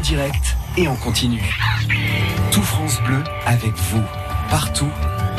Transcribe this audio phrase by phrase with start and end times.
[0.00, 1.42] direct et en continu.
[2.52, 4.02] Tout France Bleu avec vous,
[4.50, 4.88] partout,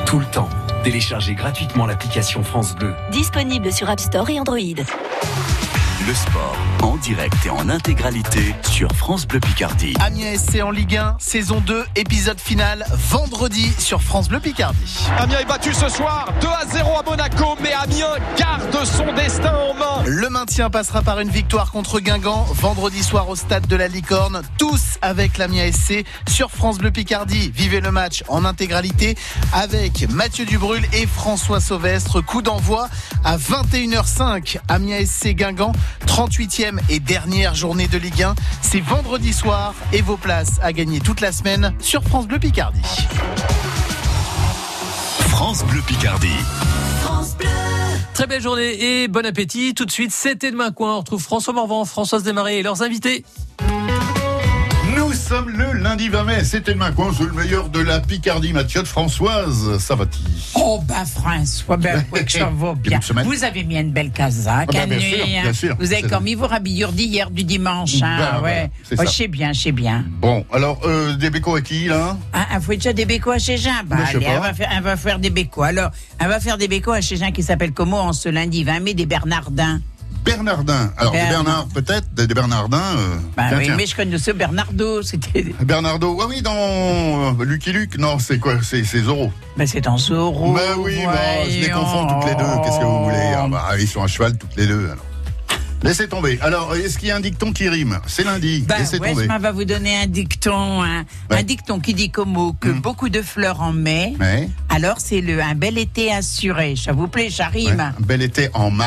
[0.06, 0.50] tout le temps.
[0.84, 2.94] Téléchargez gratuitement l'application France Bleu.
[3.12, 4.58] Disponible sur App Store et Android.
[6.08, 9.94] Le sport en direct et en intégralité sur France Bleu Picardie.
[10.00, 15.06] Amiens SC en Ligue 1, saison 2, épisode final, vendredi sur France Bleu Picardie.
[15.18, 19.54] Amiens est battu ce soir 2 à 0 à Monaco, mais Amiens garde son destin
[19.54, 20.04] en main.
[20.06, 24.42] Le maintien passera par une victoire contre Guingamp vendredi soir au stade de la Licorne,
[24.58, 27.52] tous avec l'Amiens SC sur France Bleu Picardie.
[27.54, 29.18] Vivez le match en intégralité
[29.54, 32.22] avec Mathieu Dubrul et François Sauvestre.
[32.22, 32.88] Coup d'envoi
[33.26, 34.60] à 21h05.
[34.70, 35.74] Amiens SC Guingamp,
[36.06, 38.36] 38e et dernière journée de Ligue 1.
[38.62, 42.82] C'est vendredi soir et vos places à gagner toute la semaine sur France Bleu Picardie.
[45.20, 46.28] France Bleu Picardie.
[48.14, 49.74] Très belle journée et bon appétit.
[49.74, 50.96] Tout de suite, c'était demain coin.
[50.96, 53.24] On retrouve François Morvan, Françoise Desmarais et leurs invités.
[55.00, 58.82] Nous sommes le lundi 20 mai, c'était demain c'est le meilleur de la Picardie, Mathieu
[58.82, 63.00] de Françoise, ça va-t-il Oh bah François, ben oui, que ça va bien.
[63.24, 65.42] Vous avez mis une belle casaque, Ah bah, bien sûr, hein.
[65.44, 65.76] bien sûr.
[65.80, 68.72] Vous avez comme vos rhabillures d'hier du dimanche, hein, Bah, voilà, ouais.
[68.84, 70.04] c'est Oh, je sais bien, je sais bien.
[70.20, 73.40] Bon, alors, euh, des bécos à qui, là Ah, ah, faut déjà des bécos à
[73.40, 73.72] chez Jean.
[73.86, 75.64] Bah, allez, elle va, faire, va faire des bécos.
[75.64, 78.66] Alors, elle va faire des bécos à chez Jean qui s'appelle comment en ce lundi
[78.66, 79.80] 20 mai des Bernardins.
[80.24, 80.92] Bernardin.
[80.98, 81.68] Alors, des Bernard.
[81.74, 82.78] Peut-être, des, des Bernardins.
[82.98, 83.76] euh, Bah tiens, oui, tiens.
[83.78, 85.44] mais je connais ce Bernardo, c'était.
[85.62, 88.56] Bernardo, ah oui, dans euh, Lucky Luke, non, c'est quoi?
[88.62, 89.32] C'est Zorro.
[89.58, 90.54] Bah c'est en Zorro.
[90.54, 91.14] bah oui, bah,
[91.50, 93.34] je les confonds toutes les deux, qu'est-ce que vous voulez?
[93.36, 95.06] Ah bah, Ils sont à cheval toutes les deux, alors.
[95.82, 96.38] Laissez tomber.
[96.42, 98.00] Alors, est-ce qu'il y a un dicton qui rime?
[98.06, 99.14] C'est lundi, Ben, laissez tomber.
[99.14, 101.06] Westman va vous donner un dicton, hein.
[101.32, 101.38] Ouais.
[101.40, 102.82] un dicton qui dit comme mot que Hmm.
[102.82, 104.14] beaucoup de fleurs en mai.
[104.20, 106.76] Ouais, Alors c'est le un bel été assuré.
[106.76, 107.80] Ça vous plaît, ça rime.
[107.98, 108.84] Un bel été en mai.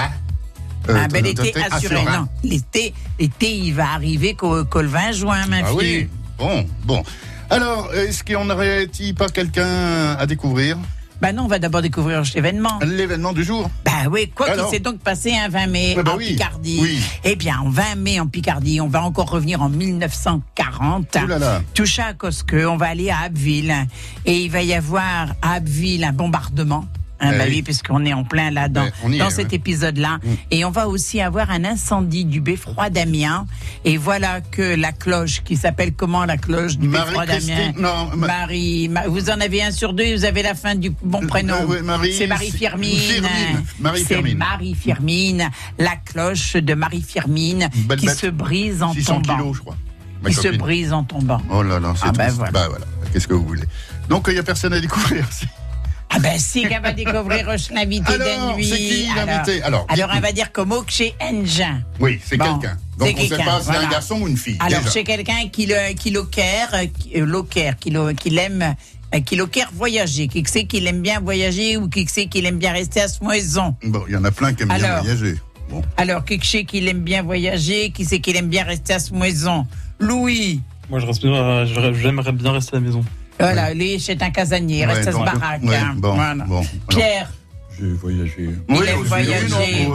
[0.88, 2.04] Euh, un bel été assuré.
[2.04, 5.76] Non, l'été, l'été, il va arriver qu'au qu'au le 20 juin, ma Ah fille.
[5.78, 6.08] oui.
[6.38, 7.02] Bon, bon.
[7.50, 10.76] Alors, est-ce qu'on n'aurait-il pas quelqu'un à découvrir?
[11.20, 12.80] Bah non, on va d'abord découvrir l'événement.
[12.84, 16.16] L'événement du jour Bah oui, quoi qu'il s'est donc passé un 20 mai bah en
[16.16, 16.80] oui, Picardie.
[16.82, 16.98] oui.
[17.22, 21.18] Eh bien, en 20 mai en Picardie, on va encore revenir en 1940.
[21.22, 21.62] Ouh là là.
[21.74, 23.72] Tout ça à que on va aller à Abbeville
[24.24, 26.86] et il va y avoir à Abbeville un bombardement.
[27.22, 27.52] Hein, Eh bah oui.
[27.56, 29.54] oui, puisqu'on est en plein là dans, y dans est, cet ouais.
[29.56, 30.18] Épisode-là.
[30.50, 33.46] Et on va aussi avoir un incendie du beffroi d'Amiens.
[33.84, 38.88] Et voilà que la cloche, qui s'appelle comment la cloche du beffroi d'Amiens ma- Marie,
[38.88, 41.54] Ma- vous en avez un sur deux, vous avez la fin du bon prénom.
[41.70, 42.98] euh, c'est Marie Firmine.
[42.98, 44.34] C'est.
[44.34, 48.16] Marie Firmine, la cloche de Marie Firmine belle qui bête.
[48.18, 49.36] se brise en 600 tombant.
[49.38, 49.76] kilos, je crois.
[50.26, 51.40] Qui se brise en tombant.
[51.50, 52.36] Oh là là, c'est Ah ben triste.
[52.36, 52.52] voilà.
[52.52, 53.64] Bah voilà, qu'est-ce que vous voulez
[54.08, 55.24] Donc, il n'y a personne à découvrir.
[56.14, 58.66] Ah ben si, qu'elle va découvrir l'invité Alors, de nuit.
[58.68, 61.80] c'est qui l'invité Alors, alors elle va dire comme chez Engin.
[62.00, 62.76] Oui, c'est Bon, quelqu'un.
[62.98, 63.86] Donc, on ne sait quelqu'un, pas si c'est voilà.
[63.86, 64.56] un garçon ou une fille.
[64.60, 64.90] Alors déjà.
[64.90, 68.74] c'est quelqu'un qui le qui euh, qui euh, loquère, qui le- qui l'aime,
[69.14, 72.58] euh, qui loquère voyager, qui sait qu'il aime bien voyager ou qui sait qu'il aime
[72.58, 73.74] bien rester à ce maison.
[73.82, 75.02] Bon, il y en a plein qui aiment bien Alors.
[75.04, 75.36] voyager.
[75.70, 75.82] Bon.
[75.96, 79.14] Alors, qui sait qu'il aime bien voyager, qui sait qu'il aime bien rester à ce
[79.14, 79.66] maison
[79.98, 83.02] Louis, Moi, je reste bien, euh, j'aimerais bien rester à la maison.
[83.46, 85.60] Voilà, lui, c'est un casanier, il reste à ce baraque.
[85.64, 85.94] hein.
[85.96, 86.44] bon, Voilà.
[86.44, 86.62] bon.
[86.88, 87.30] Pierre,
[87.78, 88.50] J'ai voyagé.
[88.68, 89.86] il aime aussi, voyager.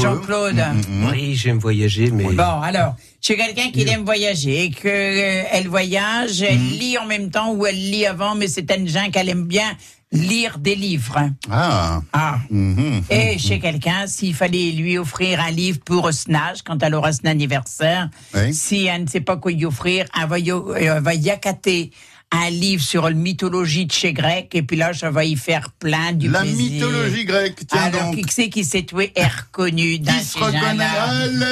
[0.00, 0.56] Jean-Claude.
[0.56, 1.10] Mm, mm, mm.
[1.10, 6.42] Oui, j'aime voyager, mais Bon, alors, c'est quelqu'un qui aime voyager, que euh, elle voyage,
[6.42, 9.44] elle lit en même temps ou elle lit avant, mais c'est un gens qu'elle aime
[9.44, 9.70] bien
[10.12, 11.18] lire des livres.
[11.50, 12.00] Ah.
[12.12, 12.38] Ah.
[12.48, 13.02] mhm.
[13.10, 17.26] Et chez quelqu'un, s'il fallait lui offrir un livre pour Snage, quand elle aura son
[17.26, 18.54] anniversaire, Oui.
[18.54, 21.90] si elle ne sait pas quoi lui offrir, elle va, y- elle va y accater
[22.32, 25.70] un livre sur la mythologie de chez grec, et puis là, ça va y faire
[25.78, 26.56] plein du La plaisir.
[26.88, 28.16] mythologie grecque, tiens Alors, donc.
[28.16, 30.84] qui c'est qui s'est tué est reconnu dans Qui se ces gens-là reconnaît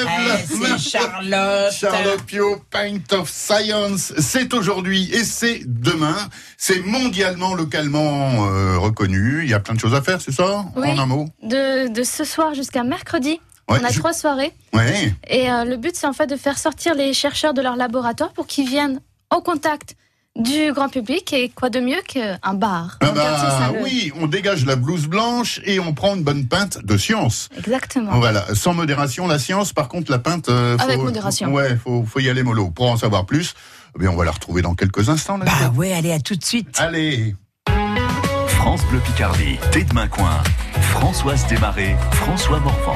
[0.05, 0.77] Ah, Eh.
[0.77, 1.71] C'est Charlotte.
[1.73, 6.17] Charlotte Pio, Paint of Science, c'est aujourd'hui et c'est demain.
[6.57, 9.43] C'est mondialement, localement euh, reconnu.
[9.43, 10.89] Il y a plein de choses à faire, c'est ça Oui.
[10.89, 13.39] En un mot de, de ce soir jusqu'à mercredi.
[13.69, 14.51] Ouais, on a je- trois soirées.
[14.73, 15.13] Ouais.
[15.29, 18.33] Et euh, le but, c'est en fait de faire sortir les chercheurs de leur laboratoire
[18.33, 18.99] pour qu'ils viennent
[19.31, 19.95] en contact
[20.35, 21.31] du grand public.
[21.33, 22.97] Et quoi de mieux qu'un bar?
[23.01, 26.97] Ah bah, oui, on dégage la blouse blanche et on prend une bonne pinte de
[26.97, 27.49] science.
[27.57, 28.17] Exactement.
[28.17, 30.49] Voilà, sans modération, la science, par contre, la pinte.
[30.49, 31.51] euh, Avec faut- modération.
[31.53, 32.69] Ouais, faut, faut y aller mollo.
[32.71, 33.53] Pour en savoir plus,
[33.95, 35.37] eh bien, on va la retrouver dans quelques instants.
[35.37, 36.69] Là, Bah ouais, allez, à tout de suite.
[36.79, 37.35] Allez.
[38.47, 40.41] France Bleu Picardie, T'es demain coin.
[40.91, 42.95] Françoise Desmarais, François Morvan.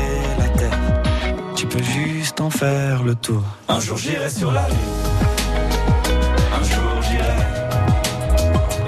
[2.61, 3.43] faire le tour.
[3.67, 4.99] Un jour j'irai sur la lune,
[6.59, 7.41] un jour j'irai.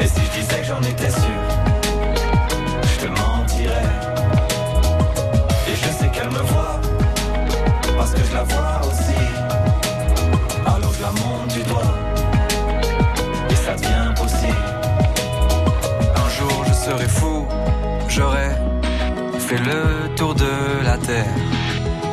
[0.01, 1.41] Et si je disais que j'en étais sûr,
[2.91, 3.89] je te mentirais.
[5.69, 6.79] Et je sais qu'elle me voit,
[7.97, 9.21] parce que je la vois aussi.
[10.73, 11.93] Alors je la monte du doigt,
[13.49, 14.67] et ça devient possible.
[16.23, 17.47] Un jour je serai fou,
[18.07, 18.49] j'aurai
[19.47, 20.53] fait le tour de
[20.85, 21.42] la terre.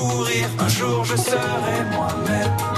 [0.00, 2.77] Un jour je serai moi-même,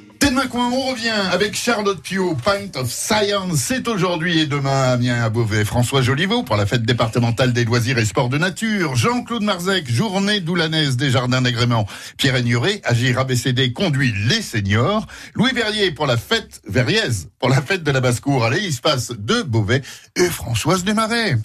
[0.31, 3.57] Demain coin, on revient avec Charlotte Pio, Pint of Science.
[3.57, 5.65] C'est aujourd'hui et demain à Amiens, à Beauvais.
[5.65, 8.95] François Joliveau pour la fête départementale des loisirs et sports de nature.
[8.95, 11.85] Jean-Claude Marzec, journée doulanaise des jardins d'agrément.
[12.15, 15.05] Pierre Ignoré, Agir ABCD, conduit les seniors.
[15.35, 18.45] Louis Verrier pour la fête, Verriez, pour la fête de la basse-cour.
[18.45, 19.81] Allez, il se passe de Beauvais
[20.15, 21.35] et Françoise Desmarais.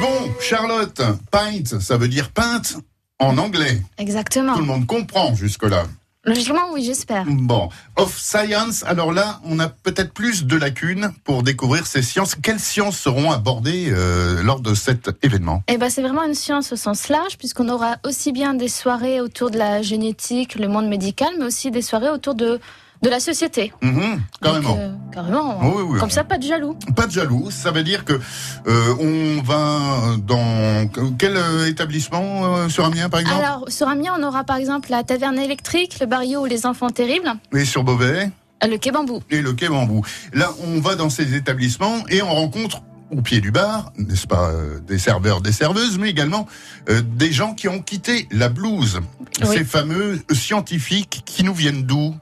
[0.00, 2.78] Bon, Charlotte, pint, ça veut dire pinte
[3.18, 3.80] en anglais.
[3.98, 4.54] Exactement.
[4.54, 5.84] Tout le monde comprend jusque-là.
[6.26, 7.24] Logiquement, oui, j'espère.
[7.24, 12.34] Bon, of science, alors là, on a peut-être plus de lacunes pour découvrir ces sciences.
[12.34, 15.62] Quelles sciences seront abordées euh, lors de cet événement?
[15.68, 19.20] Eh ben, c'est vraiment une science au sens large, puisqu'on aura aussi bien des soirées
[19.20, 22.58] autour de la génétique, le monde médical, mais aussi des soirées autour de,
[23.06, 23.72] de la société.
[23.82, 24.76] Mhm, Carrément.
[24.80, 25.60] Euh, carrément.
[25.62, 26.12] Oui, oui, Comme oui.
[26.14, 26.76] ça, pas de jaloux.
[26.96, 32.84] Pas de jaloux, ça veut dire que euh, on va dans quel euh, établissement sur
[32.84, 33.44] Amiens par exemple?
[33.44, 36.90] Alors, sur Amiens, on aura par exemple la taverne électrique, le barrio ou les enfants
[36.90, 38.28] terribles, Et sur Beauvais?
[38.68, 39.20] Le quai bambou.
[39.30, 40.02] et le Quai Bambou.
[40.32, 42.82] Là, on va dans ces établissements et on rencontre
[43.12, 46.48] au pied du bar, n'est-ce pas, euh, des serveurs, des serveuses, mais également
[46.88, 48.98] euh, des gens qui ont quitté la blouse.
[49.42, 49.46] Oui.
[49.58, 52.16] Ces fameux scientifiques qui nous viennent d'où?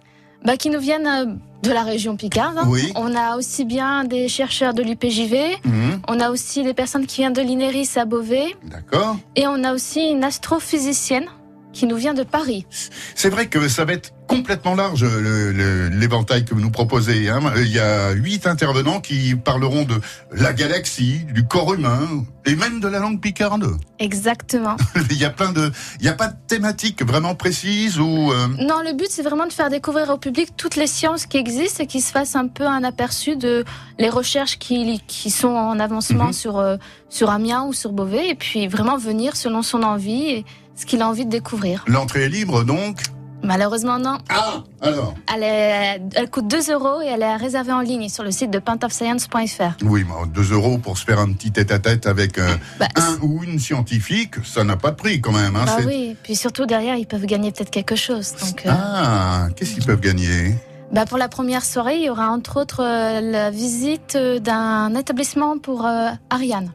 [0.45, 1.27] Bah, qui nous viennent euh,
[1.63, 2.57] de la région Picarde.
[2.59, 2.67] hein.
[2.69, 2.93] Oui.
[2.97, 7.23] On a aussi bien des chercheurs de l'UPJV, Mhm, on a aussi des personnes qui
[7.23, 9.17] viennent de l'INERIS à Beauvais, D'accord.
[9.37, 11.27] et on a aussi une astrophysicienne
[11.73, 12.67] qui nous vient de Paris.
[13.17, 17.29] C'est vrai que ça va être complètement large le- le- l'éventail que vous nous proposez.
[17.29, 17.41] hein.
[17.57, 20.01] Il y a huit intervenants qui parleront de
[20.33, 22.01] la galaxie, du corps humain
[22.47, 23.67] et même de la langue picarde.
[23.99, 24.77] Exactement.
[25.11, 28.49] Il y a plein de, il y a pas de thématique vraiment précise ou euh,
[28.59, 31.83] Non, le but, c'est vraiment de faire découvrir au public toutes les sciences qui existent
[31.85, 33.65] et qu'il se fasse un peu un aperçu de
[33.99, 36.33] les recherches qui, qui sont en avancement Mhm.
[36.33, 36.77] sur, euh,
[37.09, 40.45] sur Amiens ou sur Beauvais, et puis vraiment venir selon son envie et
[40.77, 41.85] ce qu'il a envie de découvrir.
[41.87, 42.99] l'entrée est libre donc.
[43.45, 44.19] Malheureusement, non.
[44.29, 45.15] Ah alors.
[45.35, 48.51] Elle, est, elle coûte 2 euros et elle est réservée en ligne sur le site
[48.51, 49.85] de pintofscience.fr.
[49.85, 53.43] Oui, mais 2 euros pour se faire un petit tête-à-tête avec euh, Bah, un ou
[53.45, 55.57] une scientifique, ça n'a pas de prix quand même.
[55.57, 58.35] Hein, bah oui, puis surtout derrière, ils peuvent gagner peut-être quelque chose.
[58.45, 60.55] Donc, euh, Ah, qu'est-ce qu'ils peuvent gagner?
[60.93, 65.59] Bah pour la première soirée, il y aura entre autres euh, la visite d'un établissement
[65.59, 66.73] pour euh, Ariane.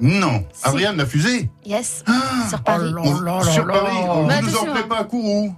[0.00, 0.66] Non, Si.
[0.66, 1.50] Ariane la fusée?
[1.66, 2.90] Yes, Ah, sur Paris.
[2.96, 5.52] on- sur Paris, on Bah, vous nous en plaît pas à Kourou.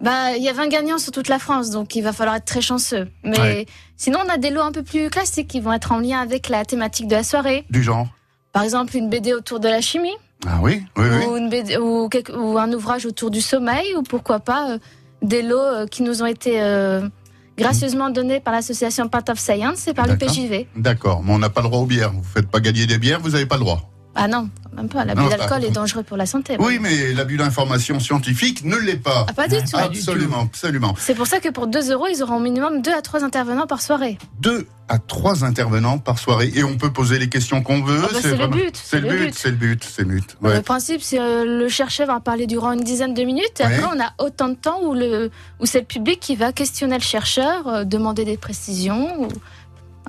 [0.00, 2.44] Bah, il y a 20 gagnants sur toute la France, donc il va falloir être
[2.44, 3.08] très chanceux.
[3.24, 3.66] Mais Ouais.
[3.96, 6.48] sinon, on a des lots un peu plus classiques qui vont être en lien avec
[6.48, 7.64] la thématique de la soirée.
[7.70, 8.06] Du genre.
[8.52, 10.14] Par exemple, une BD autour de la chimie,
[10.46, 11.24] Ah oui, oui, oui.
[11.26, 14.78] ou, une BD ou, quelque- ou un ouvrage autour du sommeil, ou pourquoi pas euh,
[15.20, 17.08] des lots euh, qui nous ont été euh,
[17.56, 20.32] gracieusement donnés par l'association Path of Science et par le D'accord.
[20.34, 20.68] PJV.
[20.76, 22.12] D'accord, mais on n'a pas le droit aux bières.
[22.12, 23.90] Vous faites pas gagner des bières, vous n'avez pas le droit.
[24.20, 25.04] Ah non, même pas.
[25.04, 26.56] L'abus d'alcool est dangereux pour la santé.
[26.58, 29.26] Oui, mais l'abus d'information scientifique ne l'est pas.
[29.28, 29.76] Ah, pas du tout.
[29.76, 30.94] Absolument, absolument.
[30.98, 33.68] C'est pour ça que pour 2 euros, ils auront au minimum 2 à 3 intervenants
[33.68, 34.18] par soirée.
[34.40, 38.00] Deux à trois intervenants par soirée et on peut poser les questions qu'on veut.
[38.04, 40.36] Ah bah, c'est le but, C'est le but, c'est le but, c'est le but.
[40.40, 40.56] Ouais.
[40.56, 43.60] Le principe, c'est euh, le chercheur va parler durant une dizaine de minutes.
[43.60, 43.74] Et Ouais.
[43.74, 46.96] après, on a autant de temps où, le, où c'est le public qui va questionner
[46.96, 49.28] le chercheur, euh, demander des précisions, ou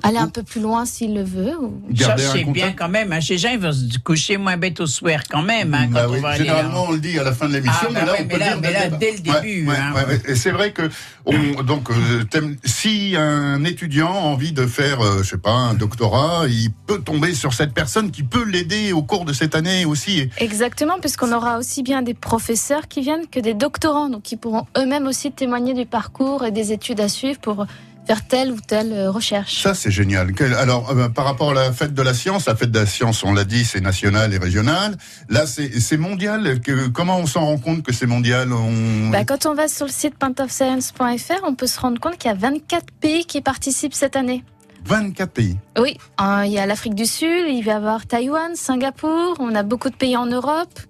[0.02, 1.56] aller un peu plus loin s'il le veut.
[1.60, 3.12] ou- Ça, c'est bien quand même.
[3.12, 3.20] Hein.
[3.20, 5.74] Chez gens, ils vont se coucher moins bête au soir quand même.
[5.74, 6.54] Hein, Bah quand oui, on va aller là.
[6.56, 8.22] généralement, on le dit à la fin de l'émission, Ah, mais bah là, ouais, on
[8.26, 9.92] mais peut là- le dire mais là, le dès le début, ouais, hein.
[9.94, 10.22] ouais, ouais.
[10.28, 10.90] Et c'est vrai que
[11.26, 12.24] on, donc euh,
[12.64, 17.00] si un étudiant a envie de faire, euh, je sais pas, un doctorat, il peut
[17.00, 20.28] tomber sur cette personne qui peut l'aider au cours de cette année aussi.
[20.38, 24.66] Exactement, puisqu'on aura aussi bien des professeurs qui viennent que des doctorants, donc qui pourront
[24.78, 27.66] eux-mêmes aussi témoigner du parcours et des études à suivre pour
[28.10, 29.62] faire telle ou telle euh, recherche.
[29.62, 30.32] Ça, c'est génial.
[30.58, 33.22] Alors, euh, par rapport à la fête de la science, la fête de la science,
[33.22, 34.96] on l'a dit, c'est national et régional.
[35.28, 36.60] Là, c'est mondial.
[36.60, 38.52] Que, comment on s'en rend compte que c'est mondial?
[38.52, 39.10] On...
[39.10, 42.34] Bah, quand on va sur le site pintofscience.fr, on peut se rendre compte qu'il y
[42.34, 44.42] a 24 pays qui participent cette année.
[44.86, 45.56] 24 pays.
[45.78, 49.54] Oui, euh, il y a l'Afrique du Sud, il va y avoir Taïwan, Singapour, on
[49.54, 50.80] a beaucoup de pays en Europe,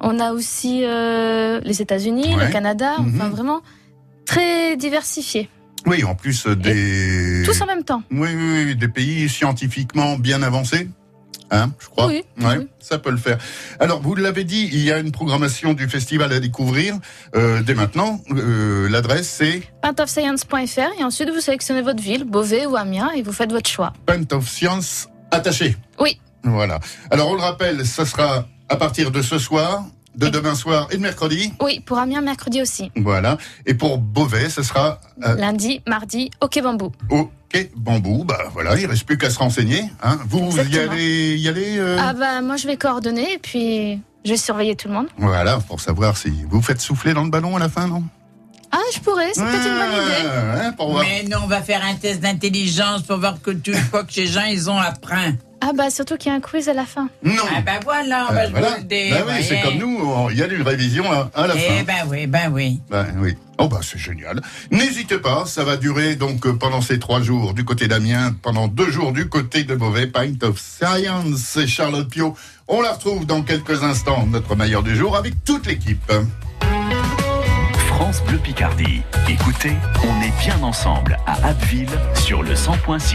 [0.00, 2.46] on a aussi euh, les États-Unis, Ouais.
[2.46, 3.30] le Canada, enfin Mhm.
[3.30, 3.60] vraiment
[4.26, 5.50] très diversifié.
[5.86, 7.42] Oui, en plus euh, des...
[7.44, 8.02] Tous en même temps.
[8.10, 10.88] Oui, oui, oui, des pays scientifiquement bien avancés.
[11.50, 12.06] Hein, je crois.
[12.06, 12.68] Oui, Ouais, oui.
[12.80, 13.38] Ça peut le faire.
[13.78, 16.96] Alors, vous l'avez dit, il y a une programmation du festival à découvrir
[17.36, 18.20] euh, dès maintenant.
[18.30, 23.32] Euh, L'adresse, c'est Pintofscience.fr et ensuite vous sélectionnez votre ville, Beauvais ou Amiens, et vous
[23.32, 23.92] faites votre choix.
[24.06, 25.76] Paint of Science attaché.
[26.00, 26.18] Oui.
[26.44, 26.80] Voilà.
[27.10, 29.84] Alors, on le rappelle, ça sera à partir de ce soir,
[30.16, 31.52] de demain soir et de mercredi.
[31.60, 32.90] Oui, pour Amiens, mercredi aussi.
[32.96, 33.36] Voilà.
[33.66, 36.92] Et pour Beauvais, ce sera euh, Lundi, mardi, au Quai Bambou.
[37.10, 38.24] au Quai Bambou.
[38.24, 39.84] Bah voilà, il reste plus qu'à se renseigner.
[40.02, 40.18] Hein.
[40.28, 44.30] Vous y allez, y allez euh, Ah bah moi je vais coordonner et puis je
[44.30, 45.06] vais surveiller tout le monde.
[45.18, 48.02] Voilà, pour savoir si vous faites souffler dans le ballon à la fin, non?
[48.72, 50.26] Ah je pourrais, c'est peut-être une bonne idée.
[50.28, 51.04] Ouais, hein, pour voir.
[51.04, 54.26] Mais non, on va faire un test d'intelligence pour voir que tout quoi que ces
[54.26, 55.36] gens ils ont appris.
[55.66, 57.08] Ah bah surtout qu'il y a un quiz à la fin.
[57.22, 57.32] Non.
[57.56, 58.68] Ah ben voilà, on Euh, va voilà.
[58.68, 59.10] se bolder.
[59.10, 61.82] Bah oui, c'est comme nous, il y a une révision à, à la Eh fin.
[61.84, 62.80] ben oui, ben oui.
[62.90, 63.34] Ben oui.
[63.56, 64.42] Oh bah c'est génial.
[64.70, 68.68] N'hésitez pas, ça va durer donc euh, pendant ces trois jours du côté d'Amiens, pendant
[68.68, 72.36] deux jours du côté de Beauvais, Pint of Science et Charlotte Pio.
[72.68, 76.12] On la retrouve dans quelques instants, notre meilleur du jour, avec toute l'équipe.
[77.88, 79.02] France Bleu Picardie.
[79.28, 79.72] Écoutez,
[80.02, 83.14] on est bien ensemble à Abbeville sur le 100.6.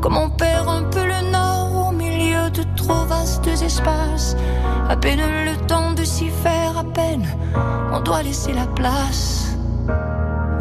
[0.00, 4.36] Comme on perd un peu le nord au milieu de trop vastes espaces.
[4.88, 7.26] À peine le temps de s'y faire, à peine
[7.92, 9.56] on doit laisser la place.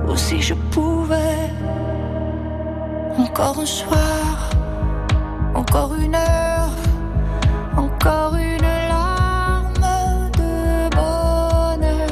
[0.08, 1.50] Ou si je pouvais,
[3.18, 4.50] encore un soir,
[5.54, 6.76] encore une heure,
[7.78, 9.88] encore une larme
[10.38, 12.10] de bonheur,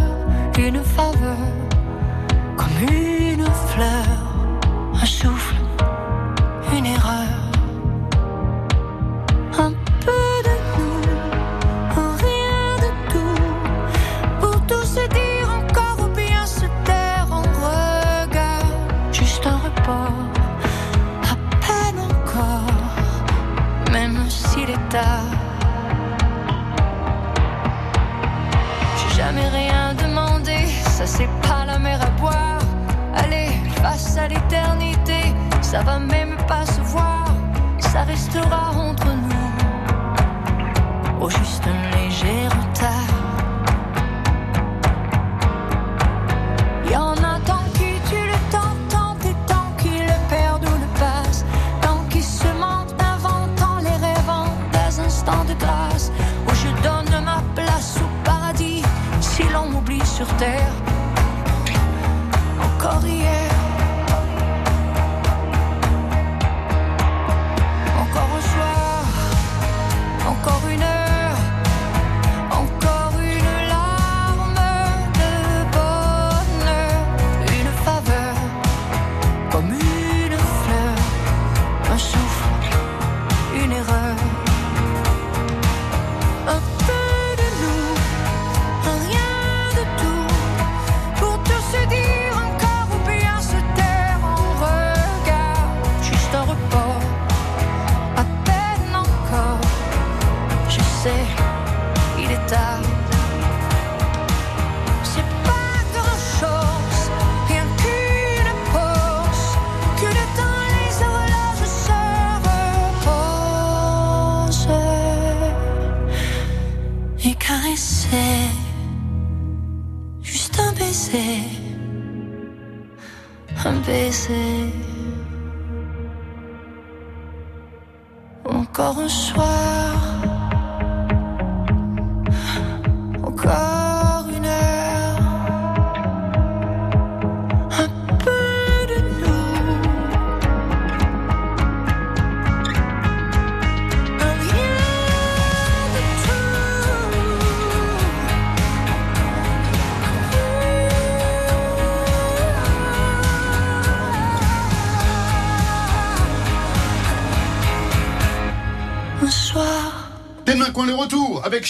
[0.57, 1.37] une faveur
[2.55, 4.07] comme une fleur,
[4.93, 5.55] un souffle,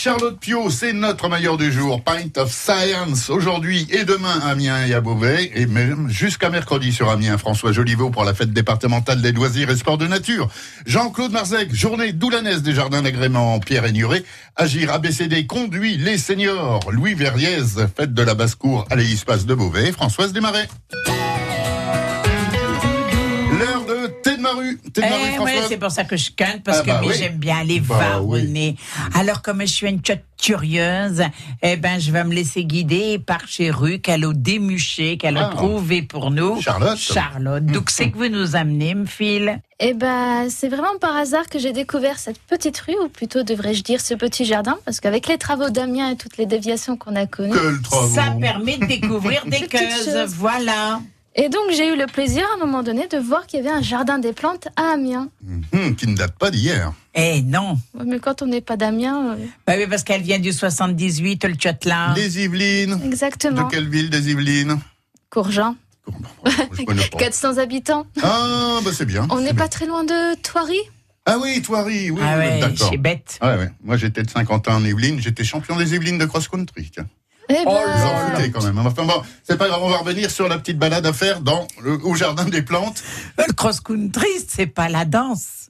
[0.01, 2.01] Charlotte Pio, c'est notre meilleur du jour.
[2.01, 7.09] Pint of Science, aujourd'hui et demain Amiens et à Beauvais, et même jusqu'à mercredi sur
[7.09, 7.37] Amiens.
[7.37, 10.47] François Joliveau pour la fête départementale des loisirs et sports de nature.
[10.85, 14.23] Jean-Claude Marzec, journée doulanaise des jardins d'agrément Pierre Nuret.
[14.55, 16.79] Agir ABCD conduit les seniors.
[16.93, 19.91] Louis Verriez, fête de la basse-cour à l'espace de Beauvais.
[19.91, 20.69] Françoise Desmarais.
[24.97, 27.13] Eh, c'est pour ça que je cante, parce Ah que bah oui.
[27.17, 28.39] j'aime bien les Bah oui.
[28.39, 28.75] varronner.
[29.13, 31.21] Alors, comme je suis une tchotte curieuse,
[31.61, 35.55] eh ben, je vais me laisser guider par Chéru, qu'elle a démuché, qu'elle a Ah.
[35.55, 36.61] trouvé pour nous.
[36.61, 36.97] Charlotte.
[36.97, 37.65] Charlotte.
[37.65, 39.61] Donc, c'est que vous nous amenez, me file.
[39.81, 43.83] Eh ben, c'est vraiment par hasard que j'ai découvert cette petite rue, ou plutôt devrais-je
[43.83, 47.25] dire ce petit jardin, parce qu'avec les travaux d'Amiens et toutes les déviations qu'on a
[47.25, 47.53] connues.
[48.13, 50.33] Ça permet de découvrir des Des choses.
[50.35, 51.01] Voilà.
[51.35, 53.75] Et donc j'ai eu le plaisir à un moment donné de voir qu'il y avait
[53.75, 55.29] un jardin des plantes à Amiens.
[55.73, 56.91] Hum, qui ne date pas d'hier.
[57.15, 57.77] Eh non.
[57.93, 61.45] Ouais, Mais quand on n'est pas d'Amiens, euh, Bah oui, parce qu'elle vient du 78,
[61.45, 62.13] le Tchotla.
[62.15, 62.99] Les Yvelines.
[63.05, 63.63] exactement.
[63.67, 64.79] De quelle ville des Yvelines
[65.29, 65.75] Courgin,
[66.77, 67.17] Je connais pas.
[67.19, 68.07] 400 habitants.
[68.23, 69.27] Ah, bah c'est bien.
[69.29, 70.79] On n'est pas très loin de Thoiry.
[71.25, 72.91] Ah oui, Thoiry, oui, Ah oui, ouais, d'accord.
[72.97, 73.37] Bête.
[73.43, 73.69] Ouais, ouais.
[73.83, 76.91] Moi, j'étais de Saint-Quentin en Yvelines, j'étais champion des Yvelines de cross-country.
[77.49, 78.77] Eh Oh ben, Vous en foutez quand même.
[78.79, 81.67] Enfin bon, c'est pas grave, on va revenir sur la petite balade à faire dans
[81.81, 83.03] le, au jardin des plantes.
[83.37, 85.69] Le cross-country, c'est pas la danse.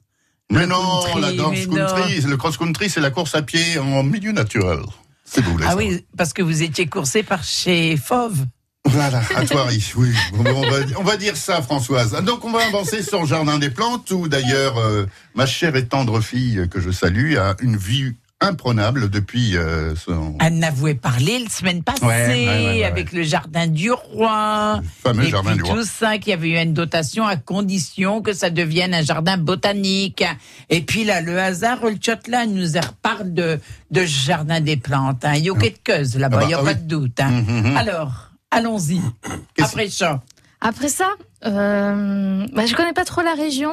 [0.50, 4.32] Mais non, country, la danse country, le cross-country, c'est la course à pied en milieu
[4.32, 4.80] naturel.
[5.24, 8.44] C'est beau, Ah oui, parce que vous étiez coursé par chez Fauve.
[8.86, 10.12] Voilà, à Thoiry, oui.
[10.38, 10.52] On va,
[10.98, 12.12] on va dire ça, Françoise.
[12.24, 15.86] Donc, on va avancer sur le jardin des plantes, où d'ailleurs, euh, ma chère et
[15.86, 21.38] tendre fille, que je salue, a une vie imprenable depuis euh, son Anne n'avouait parler
[21.40, 24.80] la semaine passée Ouais, ouais, ouais, ouais, avec le jardin du roi.
[25.02, 25.76] fameux et jardin puis du roi.
[25.76, 29.36] tout ça, qu'il y avait eu une dotation à condition que ça devienne un jardin
[29.36, 30.24] botanique.
[30.70, 31.96] Et puis là, le hasard, le
[32.28, 35.24] là, nous reparle de, de jardin des plantes.
[35.24, 35.34] Hein.
[35.36, 36.76] Il y a quelque chose là-bas, Ah bah, il n'y a ah pas oui.
[36.76, 37.20] de doute.
[37.20, 37.30] Hein.
[37.46, 37.76] Mhm.
[37.76, 39.00] Alors, allons-y.
[39.60, 40.22] Après ça.
[40.62, 41.08] Après ça,
[41.46, 43.72] euh, bah, je connais pas trop la région.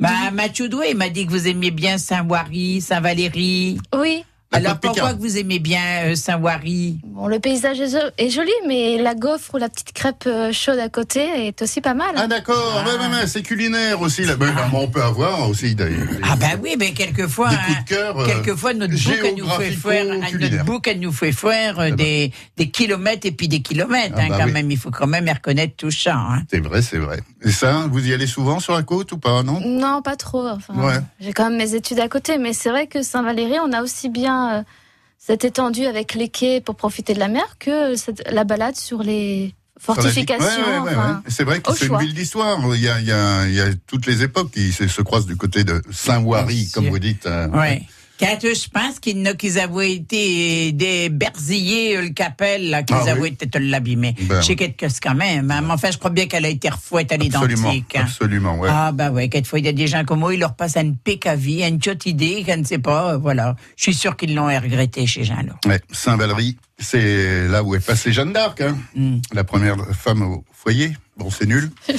[0.00, 3.78] Bah, Mathieu Doué m'a dit que vous aimiez bien Saint-Wary, Saint-Valéry.
[3.94, 4.24] Oui.
[4.54, 8.50] Alors pourquoi que vous aimez bien euh, Saint-Wary Bon, le paysage est, jo- est joli,
[8.66, 12.14] mais la gaufre ou la petite crêpe euh, chaude à côté est aussi pas mal.
[12.16, 14.24] Ah d'accord, ouais, ouais, ouais, c'est culinaire aussi.
[14.24, 14.36] Là.
[14.36, 17.82] Ben, ben, on peut avoir aussi des, Ah bah oui, mais quelquefois, des coups hein,
[17.82, 18.20] de cœur.
[18.20, 21.90] euh, quelquefois notre bouc elle nous fait faire, notre bouc elle nous fait faire euh,
[21.90, 24.52] des, des kilomètres et puis des kilomètres Ah hein, bah quand oui.
[24.52, 24.70] même.
[24.70, 26.14] Il faut quand même reconnaître tout ça.
[26.16, 26.42] Hein.
[26.50, 27.20] C'est vrai, c'est vrai.
[27.42, 29.60] Et ça, vous y allez souvent sur la côte ou pas, non?
[29.64, 30.46] Non, pas trop.
[30.48, 30.98] Enfin, Ouais.
[31.20, 34.08] J'ai quand même mes études à côté, mais c'est vrai que Saint-Valéry, on a aussi
[34.08, 34.62] bien euh,
[35.18, 39.02] cette étendue avec les quais pour profiter de la mer que cette- la balade sur
[39.02, 40.44] les fortifications.
[40.46, 41.20] Ouais, ouais, ouais, enfin, ouais.
[41.28, 42.58] C'est vrai que c'est une ville d'histoire.
[42.74, 45.02] Il y a, il y, a, il y a toutes les époques qui se, se
[45.02, 47.26] croisent du côté de Saint-Wary, comme vous dites.
[47.26, 47.82] euh, Ouais.
[48.20, 52.94] Quand je pense qu'ils n'ont qu'ils avaient été des berzillés, euh, le capel, là, qu'ils
[52.96, 53.10] Ah oui.
[53.10, 54.14] avaient peut-être l'abîmer.
[54.22, 54.40] Ben.
[54.40, 55.50] Chez quelque chose quand même.
[55.50, 55.60] hein.
[55.66, 57.96] Mais enfin, je crois bien qu'elle a été refouette à Absolument, l'identique.
[57.96, 58.02] hein.
[58.04, 58.68] absolument, ouais.
[58.70, 60.96] Ah bah ouais, quelquefois il y a des gens comme moi, ils leur passent une
[60.96, 63.56] pécavie, une tchotte idée, je ne sais pas, euh, voilà.
[63.76, 65.54] Je suis sûr qu'ils l'ont regretté chez Jean là.
[65.66, 69.16] Ouais, Saint-Valery, c'est là où est passée Jeanne d'Arc, hein, Mm.
[69.32, 70.92] la première femme au foyer.
[71.16, 71.70] Bon, c'est nul.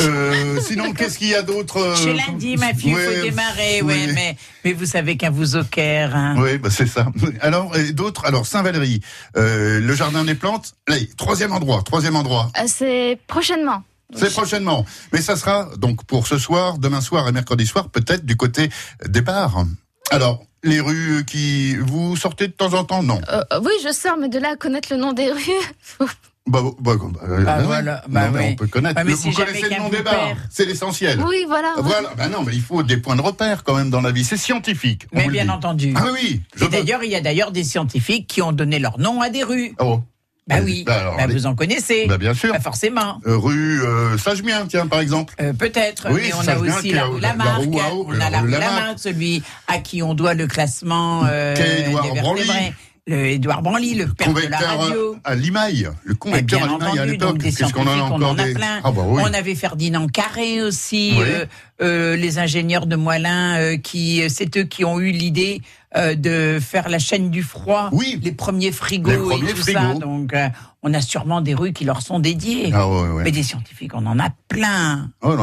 [0.00, 3.22] Euh, sinon, qu'est-ce qu'il y a d'autre euh, Chez lundi, ma fille, il ouais, faut
[3.22, 3.92] démarrer, oui.
[3.94, 6.34] ouais, mais, mais vous savez qu'un vous au Caire, hein.
[6.36, 7.06] Oui, bah c'est ça.
[7.40, 8.24] Alors, d'autres?
[8.24, 9.00] Alors, Saint-Valery,
[9.36, 10.74] euh, le jardin des plantes.
[10.88, 12.50] Allez, troisième endroit, troisième endroit.
[12.58, 13.84] Euh, C'est prochainement.
[14.16, 14.84] C'est prochainement.
[15.12, 18.70] Mais ça sera donc pour ce soir, demain soir et mercredi soir, peut-être du côté
[19.06, 19.64] des bars.
[20.10, 24.16] Alors, les rues qui vous sortez de temps en temps, non euh, oui, je sors,
[24.16, 25.40] mais de là à connaître le nom des rues.
[26.46, 27.64] Bah, bah, bah, euh, Bah ouais.
[27.64, 28.46] voilà, bah Non, mais oui.
[28.52, 29.00] on peut connaître.
[29.02, 31.18] Le- vous connaissez le nom des bars, c'est l'essentiel.
[31.26, 31.72] Oui, voilà.
[31.78, 34.24] Voilà, bah non, mais il faut des points de repère quand même dans la vie.
[34.24, 35.06] C'est scientifique.
[35.12, 35.94] Mais bien entendu.
[35.96, 38.98] Ah oui, je Et d'ailleurs, il y a d'ailleurs des scientifiques qui ont donné leur
[38.98, 39.72] nom à des rues.
[39.78, 40.00] Oh.
[40.46, 42.04] Bah oui, Bah alors, bah les- vous en connaissez.
[42.06, 42.52] Bah, bien sûr.
[42.52, 43.18] Bah forcément.
[43.26, 45.32] Euh, rue euh, Sagemien, tiens, par exemple.
[45.40, 48.06] Euh, Peut-être, Oui, mais on a aussi que la rue la- Lamarck, la rue Wao,
[48.06, 52.12] on a la rue Lamarck, celui à qui on doit le classement euh, Quai Édouard
[52.12, 52.42] des Branly.
[52.42, 52.74] vertébrés.
[53.06, 55.16] Le Édouard Branly, le père de la radio.
[55.24, 55.90] à Limaille.
[56.04, 57.28] Le Eh convecteur à Limaille à entendu, l'époque.
[57.28, 58.54] donc des Qu'est-ce qu'on en a encore en a des...
[58.54, 58.80] plein.
[58.82, 59.22] Ah bah oui.
[59.22, 61.22] On avait Ferdinand Carré aussi, Oui.
[61.22, 61.44] euh,
[61.82, 65.60] euh, les ingénieurs de Moulin, euh, qui, c'est eux qui ont eu l'idée
[65.96, 68.18] euh, de faire la chaîne du froid, Oui.
[68.22, 69.78] les premiers frigos Les premiers et tout frigos.
[69.80, 69.94] ça.
[69.98, 70.48] Donc, euh,
[70.86, 72.70] on a sûrement des rues qui leur sont dédiées.
[72.74, 73.22] Ah ouais, ouais.
[73.24, 75.10] Mais des scientifiques, on en a plein.
[75.22, 75.34] Oh,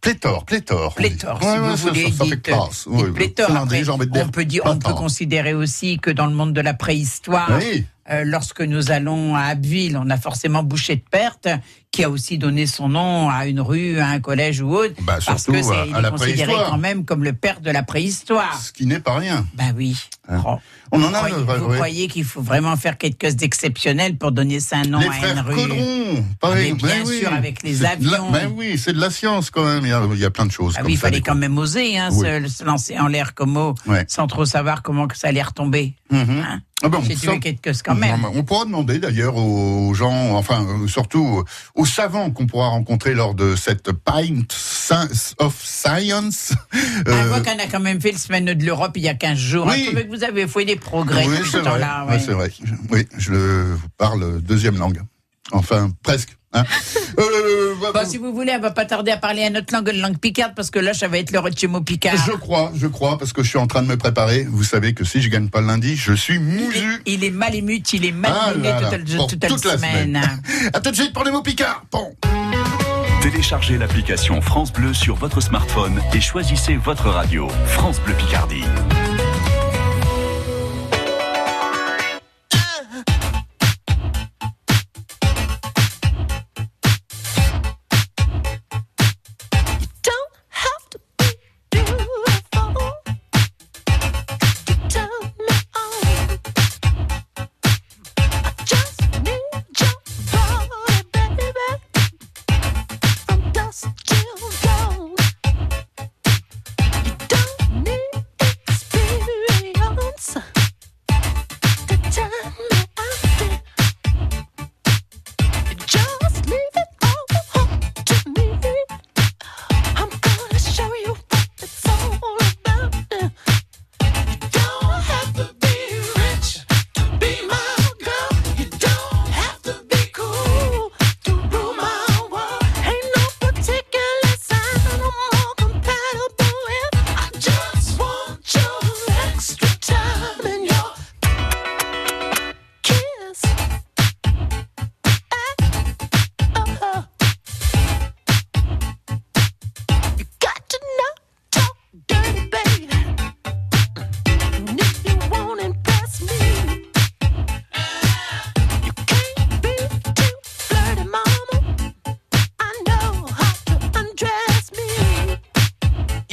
[0.00, 0.94] pléthore, pléthore.
[0.94, 2.02] Pléthore, si ouais, vous voulez.
[2.10, 2.88] Ça, ça fait dites, classe.
[2.88, 3.54] dites Ouais, pléthore.
[3.54, 3.98] Après, on
[4.30, 4.98] peut dire, on peut pléthore.
[4.98, 7.84] considérer aussi que dans le monde de la préhistoire, Oui.
[8.10, 11.48] euh, lorsque nous allons à Abbeville, on a forcément Boucher de Perte,
[11.92, 15.18] qui a aussi donné son nom à une rue, à un collège ou autre, Bah,
[15.24, 18.60] parce que c'est il est considéré quand même comme le père de la préhistoire.
[18.60, 19.46] Ce qui n'est pas rien.
[19.54, 19.96] Ben oui.
[20.28, 20.42] Hein.
[20.46, 20.56] Oh.
[20.92, 21.18] On en Vous a.
[21.18, 24.98] croyez, vous croyez qu'il faut vraiment faire quelque chose d'exceptionnel pour donner ça un nom
[25.00, 25.54] Les à une rue?
[25.56, 26.72] Caudron, pareil.
[26.72, 27.18] Mais bien Ben oui.
[27.20, 28.30] sûr, avec les de la- avions.
[28.30, 29.84] Ben oui, c'est de la science quand même.
[29.84, 30.74] Il y a, il y a plein de choses.
[30.76, 32.26] Ah comme oui, il fallait quand même oser hein, Oui.
[32.50, 34.04] se, lancer en l'air comme mot, Ouais.
[34.08, 35.94] sans trop savoir comment que ça allait retomber.
[36.10, 36.44] Mhm.
[36.46, 36.60] Hein?
[36.82, 38.24] Ah ben, on sent- quelque chose quand même.
[38.34, 41.42] On pourra demander d'ailleurs aux gens, enfin surtout
[41.76, 46.52] aux savants qu'on pourra rencontrer lors de cette Pint Science of Science.
[46.72, 46.76] Ah,
[47.08, 49.14] Euh, je vois qu'on a quand même fait le semaine de l'Europe il y a
[49.14, 49.66] 15 jours.
[49.66, 49.84] Oui.
[49.86, 51.70] Trouvais que vous avez fait des progrès oui, c'est ce vrai.
[51.70, 52.06] temps-là.
[52.06, 52.50] Ouais, c'est vrai.
[52.90, 53.32] Oui, je
[53.74, 55.00] vous parle deuxième langue.
[55.52, 56.36] Enfin, presque.
[56.56, 56.64] Hein.
[57.18, 59.90] Euh, bah, Bon, si vous voulez, on va pas tarder à parler à notre langue,
[59.92, 62.14] une langue picarde, parce que là, ça va être le mot picard.
[62.26, 64.46] je crois, je crois, parce que je suis en train de me préparer.
[64.50, 67.02] Vous savez que si je gagne pas le lundi, je suis mousu.
[67.06, 70.20] il est mal ému, il est mal Ah toute, la toute la semaine.
[70.74, 71.84] À tout de suite pour les mots picards.
[71.90, 72.14] Bon.
[73.22, 77.48] Téléchargez l'application France Bleu sur votre smartphone et choisissez votre radio.
[77.66, 78.64] France Bleu Picardie.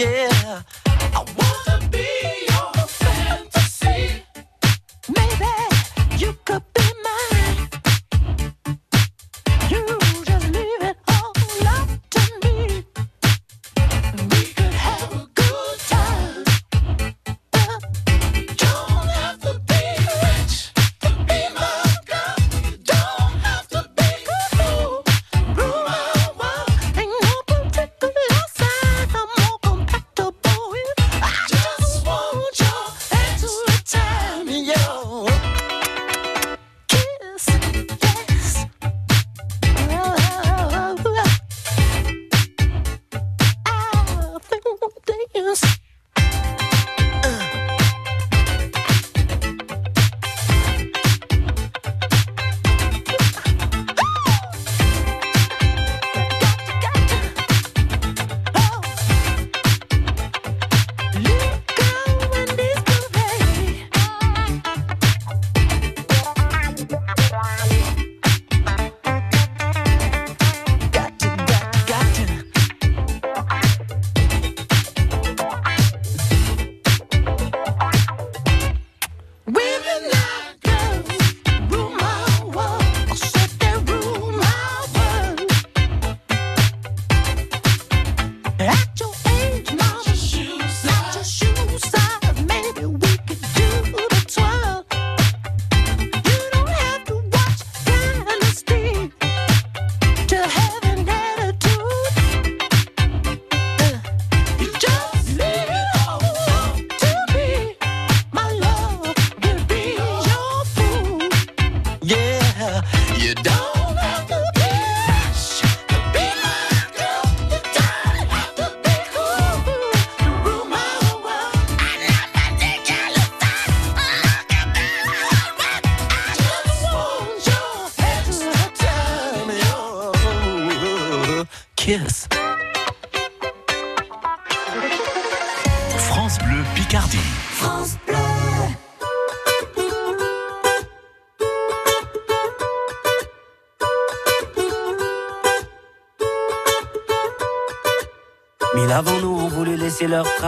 [0.03, 0.61] yeah.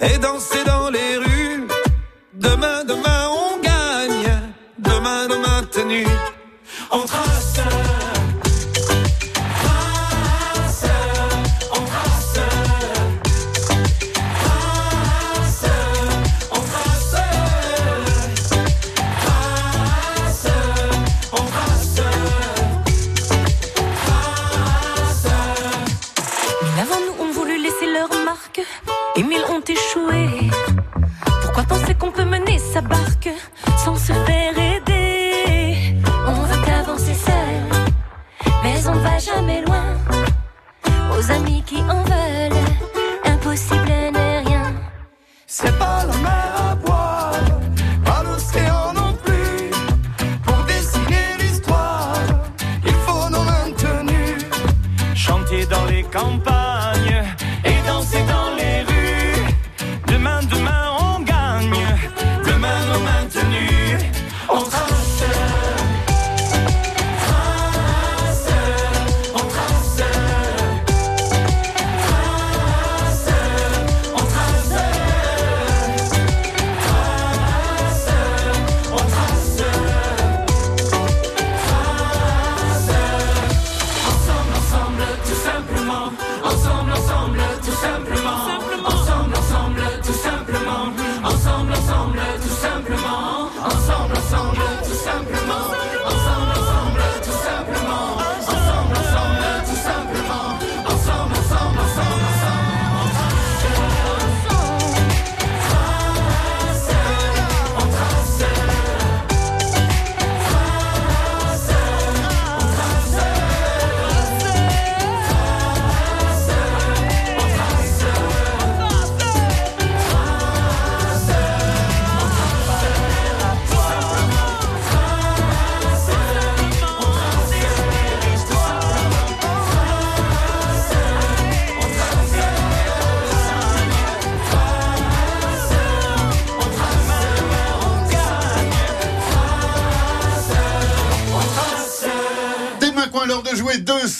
[0.00, 1.68] et danser dans les rues.
[2.34, 4.32] Demain, demain, on gagne.
[4.78, 6.06] Demain, demain, tenu.
[6.90, 7.35] On trace.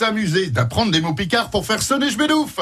[0.06, 2.58] S'amuser, d'apprendre des mots picards pour faire sonner Jbedouf.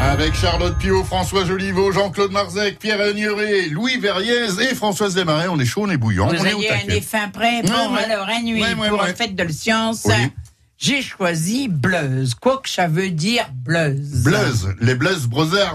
[0.00, 5.48] Avec Charlotte Pio, François Joliveau, Jean-Claude Marzec, Pierre Agnuret, Louis Verriez et Françoise Desmarais.
[5.48, 6.28] On est chaud, on est bouillant.
[6.28, 6.98] Vous on est au ayez un taquet.
[6.98, 10.02] effet prêt Bon, Ouais, alors, un nuit Ouais, ouais, pour la fête de la science.
[10.04, 10.14] Oui.
[10.78, 12.34] J'ai choisi Bleuse.
[12.34, 14.22] Quoi que ça veut dire Bleuse.
[14.22, 15.74] Bleuse, les Bleuse Brothers.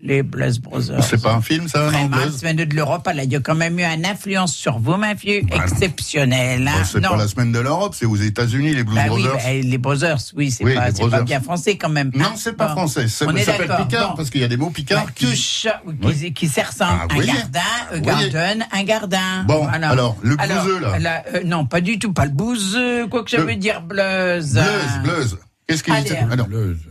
[0.00, 1.02] Les Bleuse Brothers.
[1.02, 3.56] C'est pas un film, ça, non, Vraiment, semaine de l'Europe, elle a y a quand
[3.56, 6.68] même eu une influence sur vous, ma fille, exceptionnelle.
[6.68, 6.72] hein.
[6.78, 9.42] Bah, C'est pas la semaine de l'Europe, c'est aux États-Unis, les Blues Bah oui, Brothers.
[9.44, 12.12] bah, les Brothers, oui, c'est Oui, pas, pas bien français quand même.
[12.14, 12.72] Non, c'est pas Bon.
[12.74, 13.08] français.
[13.08, 13.74] Ça s'appelle.
[13.88, 14.16] Picard Bon.
[14.16, 15.26] parce qu'il y a des mots picards Bah, qui.
[15.26, 15.66] touche,
[16.00, 16.32] qui, Oui.
[16.32, 17.00] qui ressemble.
[17.10, 17.60] Ah, un gardin,
[17.92, 19.44] un garden, un gardin.
[19.46, 21.24] Bon, alors, le bouseux, là.
[21.34, 24.52] euh, non, pas du tout, pas le bouseux, quoi que ça Le- veut dire bleuse.
[24.54, 25.38] Bleuse, Bleuse.
[25.68, 26.46] Qu'est-ce qu'il dit Allez, Ah non,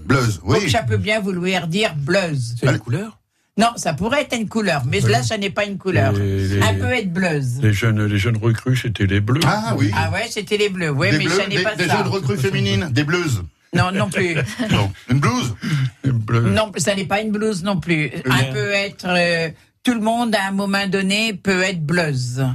[0.06, 0.70] Bleuse, que oui.
[0.70, 2.56] ça peut bien vouloir dire bleuse.
[2.60, 3.18] C'est une couleur?
[3.58, 6.14] Non, ça pourrait être une couleur, mais là, ça n'est pas une couleur.
[6.14, 7.60] Les- les- Un peu être bleuse.
[7.60, 9.42] les jeunes, les jeunes recrues, c'était les bleus.
[9.48, 9.90] Ah oui.
[9.96, 10.92] Ah ouais, c'était les bleus.
[10.92, 11.98] Oui, des mais bleus, ça n'est des, pas des ça.
[11.98, 13.44] jeunes recrues féminines, des bleuses.
[13.74, 14.36] Non, non plus.
[14.72, 15.56] Non, une blouse?
[16.30, 18.12] Non, ça n'est pas une blouse non plus.
[18.30, 18.54] Un bien.
[18.54, 19.06] peut être.
[19.08, 19.50] euh,
[19.84, 22.46] tout le monde, à un moment donné, peut être bleuse.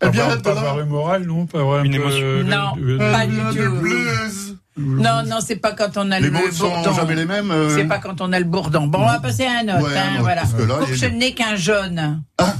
[0.00, 2.24] Pas, Eh bien, pas avoir une morale, non Pas un Une émotion.
[2.24, 2.72] euh, Non,
[3.12, 3.62] pas du tout.
[3.62, 4.56] de bleuses.
[4.76, 6.92] Non, non, c'est pas quand on a Les le mots sont bourdon.
[6.94, 7.50] jamais les mêmes.
[7.50, 7.74] euh.
[7.74, 8.86] C'est pas quand on a le bourdon.
[8.86, 9.88] Bon, on va passer à un autre.
[9.88, 10.42] Ouais, hein, voilà.
[10.42, 12.22] parce que que n'est qu'un jaune.
[12.38, 12.54] Ah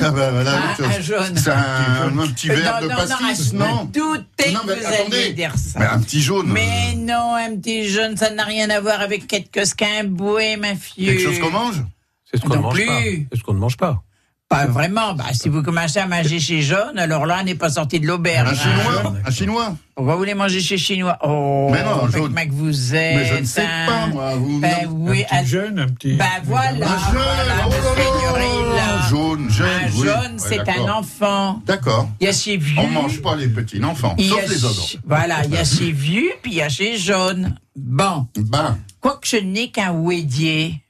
[0.00, 0.86] bah, voilà, Ah, autre chose.
[0.86, 1.36] un jaune.
[1.36, 4.66] C'est un, un petit verre non, de non, pastis, non, non Tout est Non, que
[4.68, 5.16] mais vous attendez.
[5.16, 5.78] alliez dire ça.
[5.80, 6.46] Mais un petit jaune.
[6.48, 10.56] Mais non, un petit jaune, ça n'a rien à voir avec quelque chose qu'un bouet,
[10.56, 11.06] ma fille.
[11.06, 11.82] Quelque chose qu'on mange
[12.30, 13.00] C'est ce qu'on ne Non mange pas.
[13.00, 13.26] plus.
[13.32, 14.02] C'est ce qu'on ne mange pas.
[14.48, 15.12] Pas vraiment.
[15.12, 18.06] Bah, si vous commencez à manger chez jaune, alors là, on n'est pas sorti de
[18.06, 18.48] l'auberge.
[18.48, 18.54] Un hein.
[18.54, 21.18] chinois Un chinois Pourquoi vous voulez manger chez chinois?
[21.22, 22.34] Oh, Mais non, jaune.
[22.34, 23.16] que vous êtes.
[23.16, 23.86] Mais je ne sais hein.
[23.86, 24.34] pas, moi.
[24.36, 24.58] Vous...
[24.58, 26.14] Ben oui, un petit jeune, un petit.
[26.16, 26.70] Ben voilà.
[26.86, 29.08] Un jaune, voilà, oh là.
[29.10, 30.96] jaune, Oui, jaune, ouais, c'est un d'accord.
[30.96, 31.62] enfant.
[31.66, 32.08] D'accord.
[32.18, 32.80] Il y a chez vieux.
[32.80, 34.96] On mange pas les petits enfants, il y sauf a les autres.
[35.06, 37.54] Voilà, il y a chez vieux, puis il y a chez jaune.
[37.76, 38.26] Bon.
[38.34, 38.78] Ben.
[39.00, 40.80] Quoique je n'ai qu'un ouédier.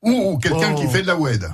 [0.00, 0.80] Ou quelqu'un Oh.
[0.80, 1.46] qui fait de la WED.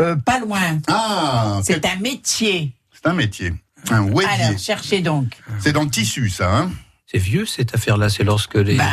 [0.00, 0.78] Euh, pas loin.
[0.88, 2.72] Ah, C'est un métier.
[2.92, 3.52] c'est un métier.
[3.90, 4.58] Un Alors, WEDier.
[4.58, 5.26] cherchez donc.
[5.58, 6.70] C'est dans le tissu, ça, hein
[7.10, 8.76] C'est vieux cette affaire-là, c'est lorsque les.
[8.76, 8.86] Ben,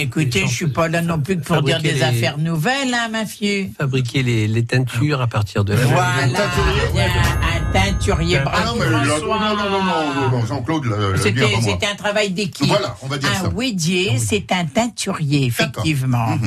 [0.00, 3.08] écoutez, je suis pas là non plus que pour dire des les- affaires nouvelles, hein,
[3.10, 3.72] ma fille.
[3.78, 8.38] Fabriquer les, les teintures à partir de la Voilà, un, un teinturier.
[8.38, 9.38] Ah Bravo, non, mais là, François.
[9.40, 10.84] non, non, non, non, non, non, Jean-Claude,
[11.16, 12.66] C'était un travail d'équipe.
[12.66, 13.48] Voilà, on va dire un ça.
[13.48, 16.38] ouédier, c'est un teinturier, effectivement.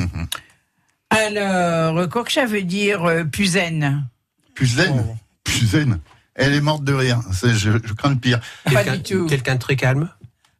[1.12, 4.06] Alors, quoi que ça veut dire euh, puzaine
[4.54, 5.04] Puzaine.
[5.08, 5.16] Oh.
[5.44, 5.98] Puzaine.
[6.34, 7.20] Elle est morte de rire.
[7.32, 8.40] C'est- Je, je crains le pire.
[8.72, 9.26] Pas du tout.
[9.26, 10.08] Quelqu'un de très calme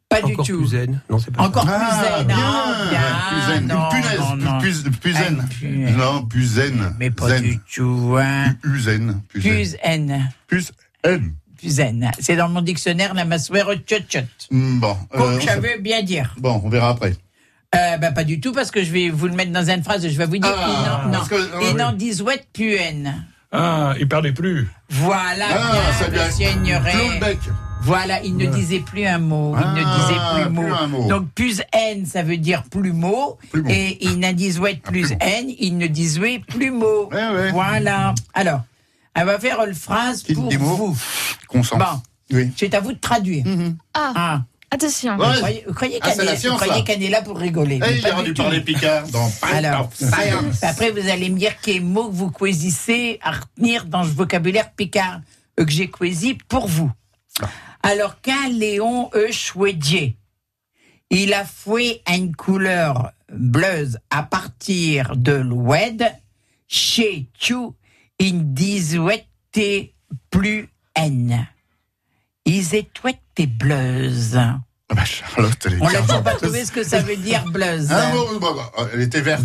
[0.08, 0.42] Pas du tout.
[0.58, 1.78] plus zen Non, c'est pas Encore ça.
[1.78, 3.00] puzaine, bien, non, bien,
[3.30, 3.66] Puzaine.
[3.66, 4.20] non, Une punaise.
[4.38, 4.58] non.
[4.58, 5.48] Puz- Puzaine.
[5.96, 6.94] Non, puzaine.
[6.98, 7.42] Mais pas Zen.
[7.42, 8.54] du tout, hein.
[8.62, 9.20] Puzaine.
[9.28, 9.62] Puzaine.
[9.66, 10.30] Puzaine.
[10.46, 11.32] Puzaine.
[11.58, 12.10] Puzaine.
[12.18, 14.96] C'est dans mon dictionnaire, la massoire tchot Hmm, Bon.
[15.10, 16.34] Quoi euh, bien dire.
[16.38, 17.14] Bon, on verra après.
[17.74, 20.04] Euh, bah, pas du tout, parce que je vais vous le mettre dans une phrase
[20.04, 20.54] et je vais vous dire.
[20.54, 21.74] Ah, ils n'en- non, parce que- ah, ils oui.
[21.74, 23.26] n'en disent ouette puenne.
[23.50, 24.68] Ah, il parlait plus.
[24.90, 27.20] Voilà, Ah, bien, monsieur Ignoret.
[27.82, 29.56] Voilà, il ne disait plus un mot.
[29.56, 30.74] Il ne Ah, disait plus, plus mot.
[30.74, 31.08] un mot.
[31.08, 33.38] Donc, plus N, ça veut dire plus mot.
[33.50, 33.64] Plus.
[33.70, 37.10] Et il n'en disait plus N, il ne disait plus mot.
[37.52, 38.14] Voilà.
[38.34, 38.60] Alors,
[39.14, 40.96] elle va faire une phrase pour vous.
[41.48, 41.76] Consent.
[41.78, 41.84] Bon.
[42.32, 42.52] Oui.
[42.56, 43.44] C'est à vous de traduire.
[43.94, 44.42] Ah,
[44.72, 45.16] attention.
[45.16, 46.82] Vous croyez, vous croyez Ah, qu'elle est, là.
[46.82, 48.42] qu'elle est là pour rigoler Eh, il du dû tout.
[48.42, 50.62] parler Picard dans Alors, Science.
[50.62, 54.72] après, vous allez me dire quels mots que vous choisissez à retenir dans le vocabulaire
[54.72, 55.20] picard
[55.60, 56.90] euh, que j'ai choisi pour vous.
[57.82, 59.30] Alors, qu'un Léon E.
[59.32, 60.16] Chouedier,
[61.10, 66.04] il a foué une couleur bleuse à partir de l'oued,
[66.68, 67.54] chez tu,
[68.18, 69.26] il disouette
[70.30, 71.46] plus N.
[72.44, 73.18] Ils étouettent
[73.58, 74.10] bleues.
[74.36, 74.60] Ah
[74.94, 77.88] bah, Charlotte, elle est On l'a toujours pas trouvé ce que ça veut dire bleuse.
[77.90, 79.44] Ah, bon, bah, bah, elle était verte.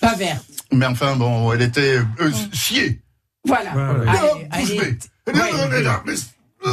[0.00, 0.44] Pas verte.
[0.72, 3.00] Mais enfin, bon, elle était euh, sciée.
[3.44, 3.74] Voilà.
[3.74, 4.06] ouais.
[4.50, 4.76] Allez,
[5.34, 5.82] Non, allez.
[5.82, 6.14] non, mais-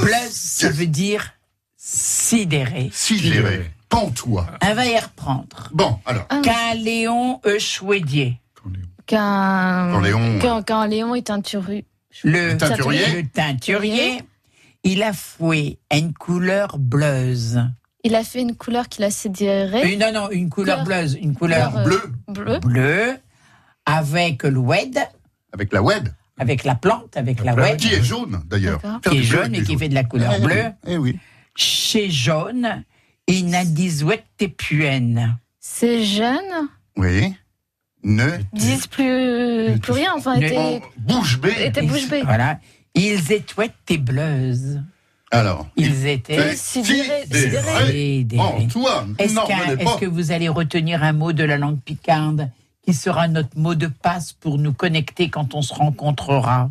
[0.01, 1.34] Bleuse, ça veut dire
[1.78, 2.89] sidéré.
[2.93, 3.72] Sidéré.
[3.89, 4.47] Pantois.
[4.64, 5.70] On va y reprendre.
[5.72, 6.28] Bon, alors.
[6.28, 7.59] Qu'un Léon E.
[7.59, 8.39] Chouedier.
[9.05, 11.84] Qu'un Quand Léon- qu'un- Léon est un turu.
[12.24, 13.22] Le teinturier.
[13.22, 14.22] Le teinturier.
[14.84, 17.62] Il a foué une couleur bleuse.
[18.04, 19.94] Il a fait une couleur qu'il a sidérée.
[19.94, 21.18] Euh, non, non, une couleur Couleur- bleuse.
[21.22, 22.02] Une couleur couleur, euh, Bleu.
[22.28, 22.60] Bleu.
[22.60, 23.18] bleue.
[23.86, 24.98] Avec l'oued.
[25.54, 26.14] Avec la WED.
[26.38, 27.78] Avec la plante, avec la oued.
[27.78, 28.80] Qui est jaune, d'ailleurs.
[28.82, 29.00] D'accord.
[29.02, 30.64] Qui est jaune et qui fait de la couleur Eh oui, bleue.
[30.88, 31.20] Eh oui.
[31.56, 32.84] Chez jaune,
[33.28, 34.26] il n'a disouette
[34.58, 35.38] puenne.
[35.60, 36.68] Ces jeunes
[36.98, 37.34] Oui.
[38.04, 38.32] Ne.
[38.52, 40.12] disent plus, plus rien.
[40.18, 41.54] Enfin, Ne- étaient, Bouche bée.
[41.60, 42.24] étaient bouche bée.
[42.24, 42.60] Voilà.
[42.96, 44.80] Ils étouettent tes bleues.
[45.32, 45.68] Alors.
[45.76, 47.24] Ils étaient Sidérés.
[47.26, 47.91] Sidéré.
[47.91, 48.68] sidérés.
[48.72, 52.50] Toi, Est-ce que vous allez retenir un mot de la langue picarde
[52.86, 56.70] qui sera notre mot de passe pour nous connecter quand on se rencontrera?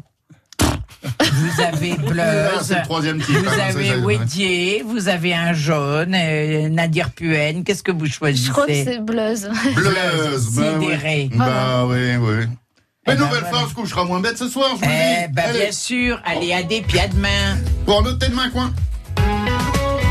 [1.02, 3.34] Vous avez Là, Bleuse, c'est le troisième type.
[3.36, 7.64] vous hein, avez Ouédier, vous avez un jaune, euh, Nadir Puen.
[7.64, 9.50] Qu'est-ce que vous choisissez Je crois que c'est Bleuse.
[9.74, 10.60] Bleuse.
[11.36, 11.46] bah.
[11.46, 12.46] Bah oui, oui.
[13.06, 13.48] Mais Eh ben, nouvelle voilà.
[13.58, 15.32] fois, on se couchera moins bête ce soir, je vous le Eh dis.
[15.32, 17.56] ben, Allez, bien sûr, allez à des pieds à demain.
[17.84, 18.72] pour noter demain, coin.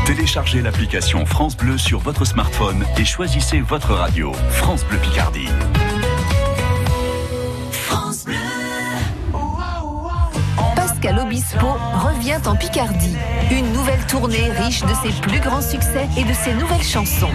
[0.04, 4.32] Téléchargez l'application France Bleu sur votre smartphone et choisissez votre radio.
[4.50, 5.48] France Bleu Picardie.
[10.76, 13.16] Pascal Obispo revient en Picardie.
[13.50, 17.30] Une nouvelle tournée riche de ses plus grands succès et de ses nouvelles chansons.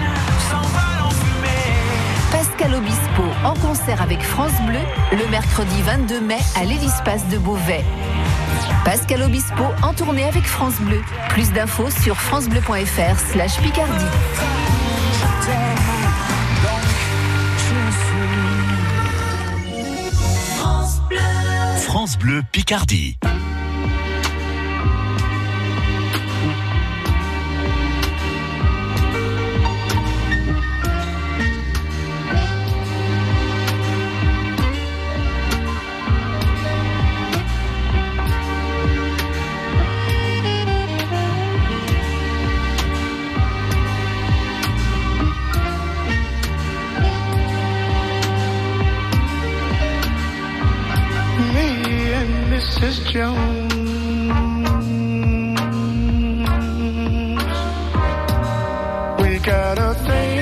[2.57, 4.79] Pascal Obispo en concert avec France Bleu
[5.11, 7.85] le mercredi 22 mai à l'Hélispace de Beauvais.
[8.83, 11.03] Pascal Obispo en tournée avec France Bleu.
[11.29, 14.05] Plus d'infos sur francebleu.fr slash Picardie.
[21.83, 23.19] France Bleu Picardie.
[52.57, 53.05] Mrs.
[53.11, 53.73] Jones.
[59.21, 60.37] We got a thing.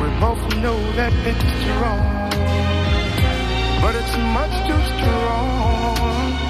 [0.00, 2.30] we both know that it's wrong,
[3.80, 6.47] but it's much too strong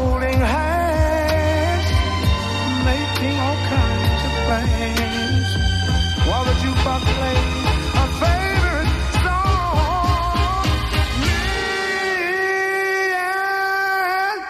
[0.00, 1.88] holding hands,
[2.88, 5.48] making all kinds of plans.
[6.26, 7.54] While the jukebox plays
[8.02, 8.92] a favorite
[9.24, 10.64] song,
[11.24, 11.42] me
[14.16, 14.40] and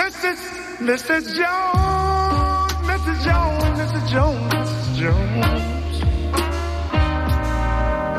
[0.00, 0.40] Mrs.
[0.88, 1.24] Mrs.
[1.38, 3.18] Jones, Mrs.
[3.26, 4.04] Jones, Mrs.
[4.14, 4.86] Jones, Mrs.
[5.00, 5.96] Jones.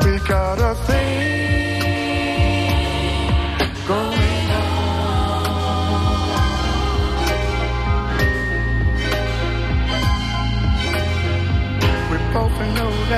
[0.04, 1.33] We got a thing.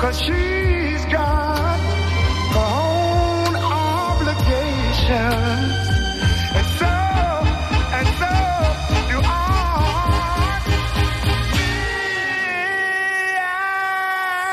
[0.00, 1.78] Cause she's got
[2.54, 5.10] her own obligations.
[6.56, 6.92] And so,
[7.98, 8.32] and so
[9.10, 9.28] do I.
[11.56, 11.68] Me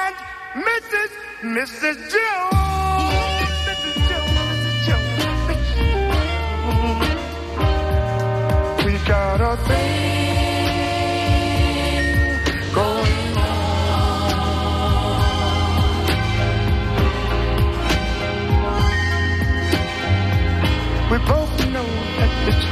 [0.04, 0.16] and
[0.68, 1.12] Mrs.
[1.56, 1.98] Mrs.
[2.12, 2.47] Jones.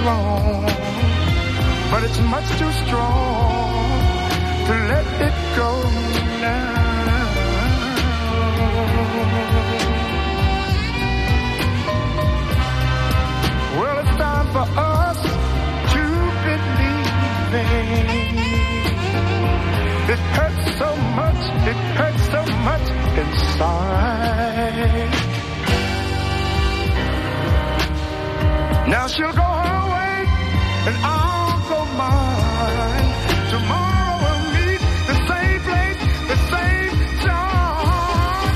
[0.05, 0.61] wrong,
[1.89, 3.89] but it's much too strong
[4.67, 5.71] to let it go
[6.41, 6.73] now.
[13.79, 15.19] Well, it's time for us
[15.93, 16.03] to
[16.45, 18.25] believe in.
[20.13, 20.89] It hurts so
[21.19, 21.41] much,
[21.71, 22.85] it hurts so much
[23.21, 24.05] inside.
[28.87, 29.64] Now she'll go home
[30.88, 33.09] and I'll go mine.
[33.49, 35.99] Tomorrow we'll meet the same place,
[36.31, 36.93] the same
[37.25, 38.55] time.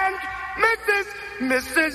[0.00, 0.16] And
[0.64, 1.06] Mrs.
[1.50, 1.92] Mrs.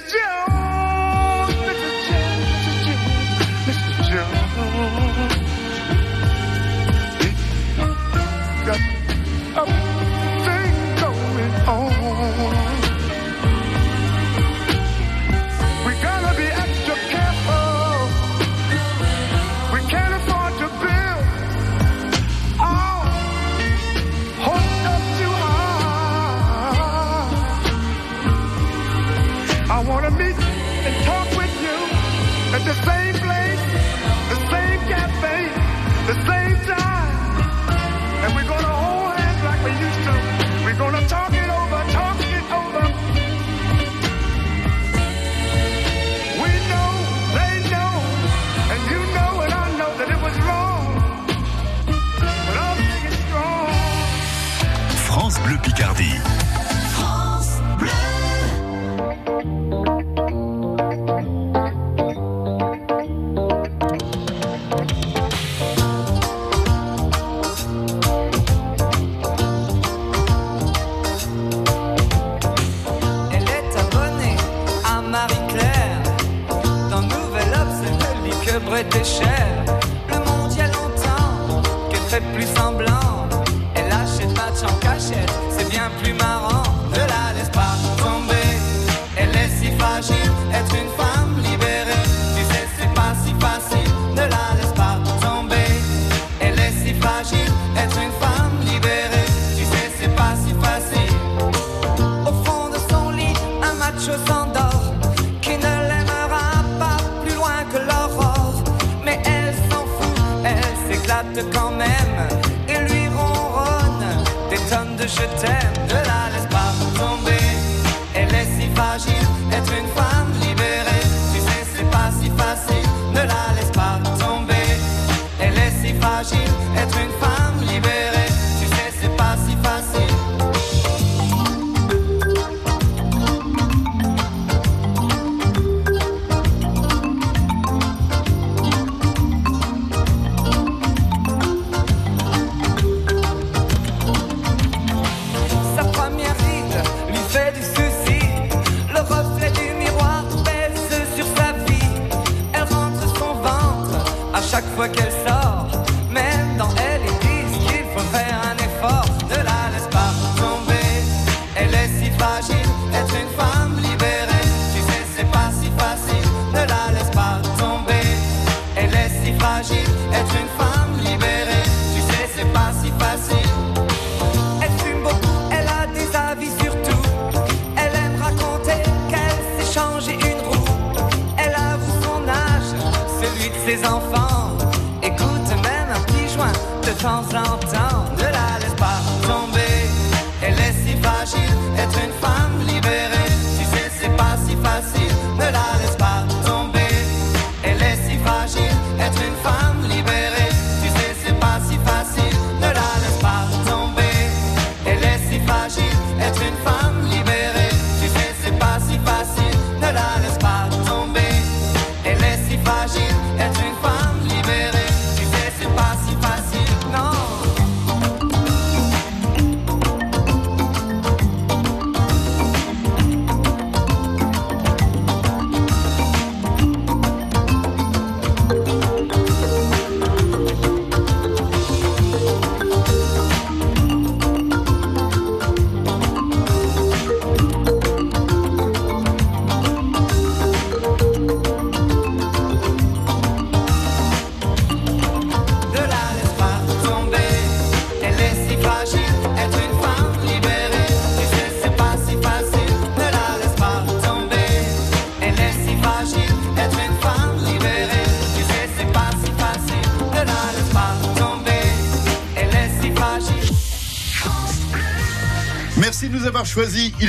[173.00, 173.39] fácil.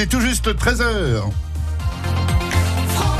[0.01, 1.31] Il est tout juste 13h.